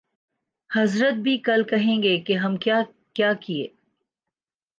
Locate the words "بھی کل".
1.13-1.63